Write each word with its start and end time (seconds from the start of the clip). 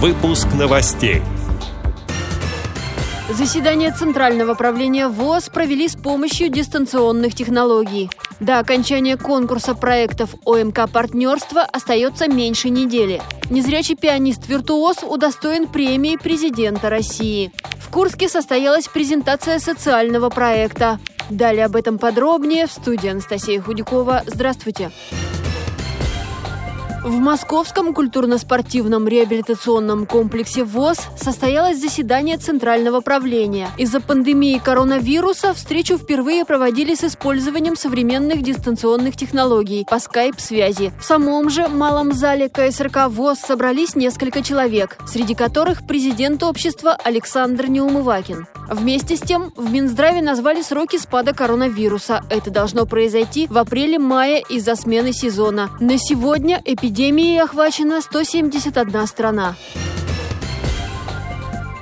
Выпуск 0.00 0.46
новостей. 0.56 1.22
Заседание 3.30 3.90
Центрального 3.90 4.54
правления 4.54 5.08
ВОЗ 5.08 5.48
провели 5.48 5.88
с 5.88 5.96
помощью 5.96 6.50
дистанционных 6.50 7.34
технологий. 7.34 8.08
До 8.38 8.60
окончания 8.60 9.16
конкурса 9.16 9.74
проектов 9.74 10.36
ОМК 10.44 10.88
«Партнерство» 10.92 11.62
остается 11.62 12.28
меньше 12.28 12.70
недели. 12.70 13.20
Незрячий 13.50 13.96
пианист-виртуоз 13.96 14.98
удостоен 15.02 15.66
премии 15.66 16.14
президента 16.16 16.90
России. 16.90 17.50
В 17.80 17.90
Курске 17.90 18.28
состоялась 18.28 18.86
презентация 18.86 19.58
социального 19.58 20.28
проекта. 20.28 21.00
Далее 21.28 21.64
об 21.64 21.74
этом 21.74 21.98
подробнее 21.98 22.68
в 22.68 22.72
студии 22.72 23.08
Анастасия 23.08 23.60
Худякова. 23.60 24.22
Здравствуйте. 24.28 24.92
Здравствуйте. 24.92 25.37
В 27.04 27.20
Московском 27.20 27.94
культурно-спортивном 27.94 29.06
реабилитационном 29.06 30.04
комплексе 30.04 30.64
ВОЗ 30.64 30.98
состоялось 31.16 31.80
заседание 31.80 32.38
Центрального 32.38 33.00
правления. 33.00 33.70
Из-за 33.78 34.00
пандемии 34.00 34.60
коронавируса 34.62 35.54
встречу 35.54 35.96
впервые 35.96 36.44
проводили 36.44 36.96
с 36.96 37.04
использованием 37.04 37.76
современных 37.76 38.42
дистанционных 38.42 39.16
технологий 39.16 39.86
по 39.88 40.00
скайп-связи. 40.00 40.92
В 40.98 41.04
самом 41.04 41.50
же 41.50 41.68
малом 41.68 42.12
зале 42.12 42.48
КСРК 42.48 43.08
ВОЗ 43.08 43.38
собрались 43.38 43.94
несколько 43.94 44.42
человек, 44.42 44.98
среди 45.06 45.36
которых 45.36 45.86
президент 45.86 46.42
общества 46.42 46.96
Александр 47.04 47.68
Неумывакин. 47.68 48.46
Вместе 48.68 49.16
с 49.16 49.20
тем, 49.20 49.52
в 49.56 49.70
Минздраве 49.72 50.20
назвали 50.20 50.62
сроки 50.62 50.98
спада 50.98 51.32
коронавируса. 51.32 52.22
Это 52.28 52.50
должно 52.50 52.86
произойти 52.86 53.46
в 53.46 53.56
апреле-мае 53.56 54.42
из-за 54.48 54.76
смены 54.76 55.12
сезона. 55.12 55.70
На 55.80 55.98
сегодня 55.98 56.60
эпидемией 56.64 57.42
охвачена 57.42 58.00
171 58.00 59.06
страна. 59.06 59.56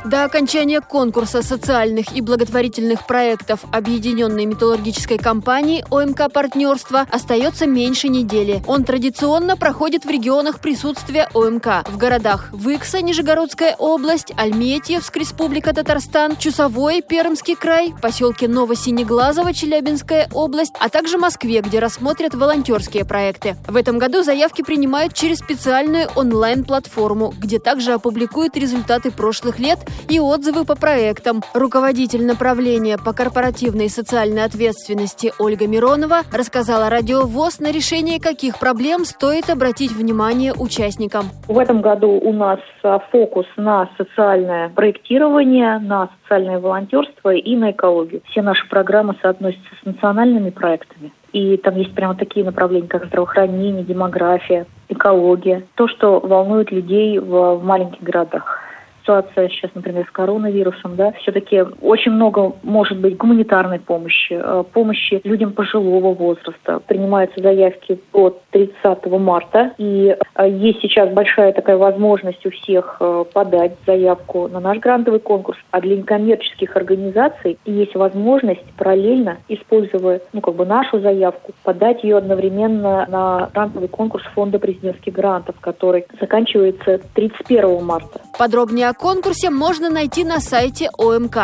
До 0.07 0.23
окончания 0.23 0.81
конкурса 0.81 1.43
социальных 1.43 2.15
и 2.15 2.21
благотворительных 2.21 3.09
проектов 3.09 3.65
Объединенной 3.73 4.45
металлургической 4.45 5.19
компании 5.19 5.85
ОМК 5.91 6.33
«Партнерство» 6.33 7.09
остается 7.11 7.67
меньше 7.67 8.07
недели. 8.07 8.63
Он 8.69 8.85
традиционно 8.85 9.57
проходит 9.57 10.05
в 10.05 10.09
регионах 10.09 10.61
присутствия 10.61 11.29
ОМК. 11.35 11.89
В 11.89 11.97
городах 11.97 12.53
Выкса, 12.53 13.03
Нижегородская 13.03 13.75
область, 13.75 14.33
Альметьевск, 14.39 15.17
Республика 15.17 15.75
Татарстан, 15.75 16.37
Чусовой, 16.37 17.03
Пермский 17.03 17.57
край, 17.57 17.93
поселке 18.01 18.47
Новосинеглазово, 18.47 19.53
Челябинская 19.53 20.29
область, 20.33 20.75
а 20.79 20.89
также 20.89 21.19
Москве, 21.19 21.63
где 21.63 21.81
рассмотрят 21.81 22.33
волонтерские 22.33 23.05
проекты. 23.05 23.57
В 23.67 23.75
этом 23.75 23.99
году 23.99 24.23
заявки 24.23 24.63
принимают 24.63 25.15
через 25.15 25.39
специальную 25.39 26.07
онлайн-платформу, 26.15 27.35
где 27.37 27.59
также 27.59 27.93
опубликуют 27.93 28.57
результаты 28.57 29.11
прошлых 29.11 29.59
лет 29.59 29.81
и 30.09 30.21
отзывы 30.21 30.65
по 30.65 30.77
проектам. 30.77 31.43
Руководитель 31.55 32.25
направления 32.25 32.99
по 32.99 33.13
корпоративной 33.13 33.87
и 33.87 33.89
социальной 33.89 34.45
ответственности 34.45 35.33
Ольга 35.39 35.67
Миронова 35.67 36.23
рассказала 36.33 36.91
радио 36.91 37.23
ВОЗ, 37.23 37.61
на 37.61 37.73
решение 37.73 38.21
каких 38.21 38.59
проблем 38.59 39.05
стоит 39.05 39.51
обратить 39.51 39.93
внимание 39.93 40.53
участникам. 40.53 41.27
В 41.49 41.59
этом 41.59 41.81
году 41.81 42.11
у 42.11 42.33
нас 42.33 42.61
а, 42.83 42.99
фокус 43.11 43.47
на 43.57 43.89
социальное 43.97 44.69
проектирование, 44.71 45.79
на 45.79 46.11
социальное 46.23 46.59
волонтерство 46.59 47.35
и 47.35 47.57
на 47.57 47.71
экологию. 47.71 48.23
Все 48.31 48.43
наши 48.43 48.69
программы 48.69 49.17
соотносятся 49.23 49.71
с 49.83 49.87
национальными 49.87 50.51
проектами. 50.51 51.13
И 51.33 51.57
там 51.59 51.77
есть 51.77 51.95
прямо 51.95 52.15
такие 52.15 52.45
направления, 52.45 52.89
как 52.89 53.07
здравоохранение, 53.07 53.85
демография, 53.85 54.67
экология. 54.89 55.67
То, 55.75 55.87
что 55.89 56.19
волнует 56.21 56.71
людей 56.71 57.19
в, 57.19 57.57
в 57.57 57.65
маленьких 57.65 58.03
городах 58.03 58.66
ситуация 59.07 59.49
сейчас, 59.49 59.71
например, 59.75 60.05
с 60.09 60.11
коронавирусом, 60.11 60.97
да, 60.97 61.13
все-таки 61.23 61.63
очень 61.81 62.13
много 62.13 62.55
может 62.63 62.99
быть 62.99 63.17
гуманитарной 63.17 63.79
помощи, 63.79 64.33
э, 64.33 64.65
помощи 64.73 65.21
людям 65.23 65.53
пожилого 65.53 66.13
возраста. 66.13 66.81
Принимаются 66.87 67.41
заявки 67.41 68.01
от 68.13 68.43
30 68.51 69.07
марта, 69.19 69.73
и 69.79 70.17
э, 70.35 70.49
есть 70.49 70.81
сейчас 70.81 71.11
большая 71.13 71.53
такая 71.53 71.77
возможность 71.77 72.45
у 72.45 72.51
всех 72.51 72.97
э, 72.99 73.25
подать 73.33 73.77
заявку 73.87 74.49
на 74.49 74.59
наш 74.59 74.79
грантовый 74.79 75.21
конкурс, 75.21 75.59
а 75.71 75.81
для 75.81 75.97
некоммерческих 75.97 76.77
организаций 76.77 77.59
есть 77.65 77.95
возможность 77.95 78.65
параллельно, 78.77 79.39
используя 79.49 80.21
ну, 80.33 80.41
как 80.41 80.55
бы 80.55 80.67
нашу 80.67 81.01
заявку, 81.01 81.53
подать 81.63 82.03
ее 82.03 82.17
одновременно 82.17 83.07
на 83.09 83.51
грантовый 83.55 83.89
конкурс 83.89 84.25
фонда 84.35 84.59
президентских 84.59 85.13
грантов, 85.13 85.55
который 85.61 86.07
заканчивается 86.21 87.01
31 87.15 87.85
марта. 87.85 88.21
Подробнее 88.39 88.89
о 88.89 88.96
конкурсе 88.97 89.51
можно 89.51 89.91
найти 89.91 90.25
на 90.25 90.41
сайте 90.41 90.91
ОМК. 90.99 91.37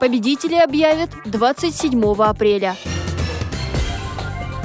Победители 0.00 0.54
объявят 0.54 1.10
27 1.26 2.14
апреля. 2.22 2.76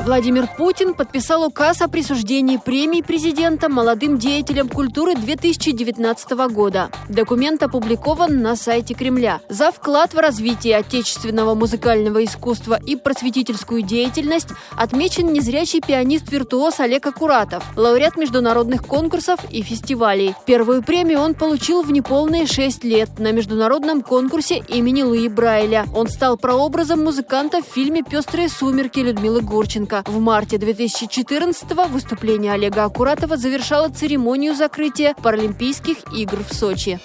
Владимир 0.04 0.50
Путин 0.58 0.96
подписал 0.96 1.46
указ 1.46 1.82
о 1.82 1.88
присуждении 1.88 2.58
премии 2.58 3.02
президента 3.02 3.70
молодым 3.70 4.18
деятелям 4.18 4.68
культуры 4.68 5.16
2019 5.16 6.32
года. 6.52 6.90
Документ 7.08 7.64
опубликован 7.64 8.42
на 8.42 8.58
сайте 8.58 8.96
Кремля. 8.96 9.40
За 9.48 9.72
вклад 9.72 10.14
в 10.14 10.18
развитие 10.18 10.76
отечественного 10.76 11.56
музыкального 11.56 12.22
искусства 12.22 12.78
и 12.86 12.98
просветительскую 12.98 13.82
деятельность 13.82 14.50
отмечен 14.76 15.32
незрячий 15.32 15.80
пианист-виртуоз 15.80 16.82
Олег 16.82 17.08
Акуратов, 17.08 17.64
лауреат 17.78 18.18
международных 18.18 18.86
конкурсов 18.86 19.40
и 19.52 19.62
фестивалей. 19.62 20.36
Первую 20.46 20.84
премию 20.84 21.22
он 21.22 21.34
получил 21.34 21.82
в 21.82 21.94
неполные 21.94 22.46
шесть 22.46 22.84
лет 22.84 23.20
на 23.20 23.32
международном 23.32 24.02
конкурсе 24.02 24.58
имени 24.68 25.04
Луи 25.04 25.30
Брайля. 25.30 25.86
Он 25.96 26.10
стал 26.10 26.36
прообразом 26.36 27.02
музыканта 27.06 27.62
в 27.62 27.66
фильме 27.66 28.04
«Пестрые 28.04 28.50
сумерки» 28.50 29.00
Людмилы 29.00 29.40
Гурченко 29.40 29.93
Лукашенко. 29.94 30.04
В 30.12 30.20
марте 30.20 30.58
2014-го 30.58 31.88
выступление 31.88 32.54
Олега 32.54 32.86
Акуратова 32.86 33.38
завершало 33.38 33.90
церемонию 33.90 34.56
закрытия 34.56 35.14
Паралимпийских 35.22 35.98
игр 36.16 36.40
в 36.50 36.54
Сочи. 36.54 37.00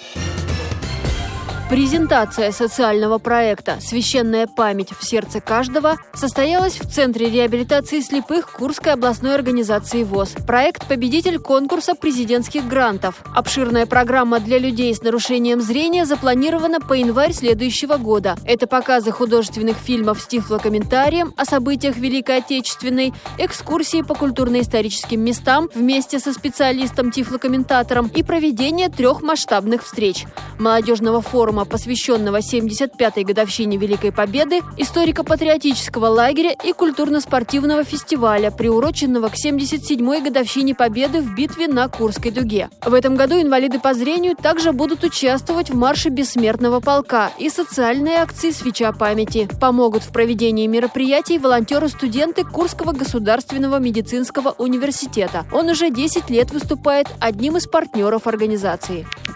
Презентация 1.69 2.51
социального 2.51 3.19
проекта 3.19 3.77
«Священная 3.79 4.47
память 4.47 4.89
в 4.89 5.05
сердце 5.07 5.39
каждого» 5.39 5.97
состоялась 6.15 6.79
в 6.79 6.91
Центре 6.91 7.29
реабилитации 7.29 7.99
слепых 7.99 8.51
Курской 8.53 8.93
областной 8.93 9.35
организации 9.35 10.03
ВОЗ. 10.03 10.29
Проект– 10.47 10.87
победитель 10.89 11.37
конкурса 11.37 11.93
президентских 11.93 12.67
грантов. 12.67 13.21
Обширная 13.35 13.85
программа 13.85 14.39
для 14.39 14.57
людей 14.57 14.95
с 14.95 15.03
нарушением 15.03 15.61
зрения 15.61 16.05
запланирована 16.07 16.79
по 16.79 16.93
январь 16.93 17.33
следующего 17.33 17.97
года. 17.97 18.35
Это 18.45 18.65
показы 18.65 19.11
художественных 19.11 19.77
фильмов 19.77 20.21
с 20.21 20.25
тифлокомментарием 20.25 21.35
о 21.37 21.45
событиях 21.45 21.97
Великой 21.97 22.37
Отечественной, 22.37 23.13
экскурсии 23.37 24.01
по 24.01 24.15
культурно-историческим 24.15 25.21
местам 25.21 25.69
вместе 25.75 26.17
со 26.17 26.33
специалистом-тифлокомментатором 26.33 28.07
и 28.07 28.23
проведение 28.23 28.89
трех 28.89 29.21
масштабных 29.21 29.83
встреч– 29.83 30.25
молодежного 30.59 31.21
форума 31.21 31.58
форума, 31.59 31.65
посвященного 31.65 32.39
75-й 32.39 33.23
годовщине 33.23 33.77
Великой 33.77 34.11
Победы, 34.11 34.61
историко-патриотического 34.77 36.07
лагеря 36.07 36.55
и 36.63 36.73
культурно-спортивного 36.73 37.83
фестиваля, 37.83 38.51
приуроченного 38.51 39.29
к 39.29 39.35
77-й 39.35 40.21
годовщине 40.21 40.75
Победы 40.75 41.21
в 41.21 41.35
битве 41.35 41.67
на 41.67 41.87
Курской 41.87 42.31
дуге. 42.31 42.69
В 42.85 42.93
этом 42.93 43.15
году 43.15 43.41
инвалиды 43.41 43.79
по 43.79 43.93
зрению 43.93 44.35
также 44.35 44.71
будут 44.71 45.03
участвовать 45.03 45.69
в 45.69 45.75
марше 45.75 46.09
бессмертного 46.09 46.79
полка 46.79 47.31
и 47.39 47.49
социальные 47.49 48.17
акции 48.17 48.51
«Свеча 48.51 48.91
памяти». 48.91 49.47
Помогут 49.59 50.03
в 50.03 50.11
проведении 50.11 50.67
мероприятий 50.67 51.39
волонтеры-студенты 51.39 52.43
Курского 52.43 52.91
государственного 52.91 53.79
медицинского 53.79 54.55
университета. 54.57 55.45
Он 55.51 55.69
уже 55.69 55.89
10 55.89 56.29
лет 56.29 56.51
выступает 56.51 57.07
одним 57.19 57.57
из 57.57 57.67
партнеров 57.67 58.27
организации. 58.27 59.05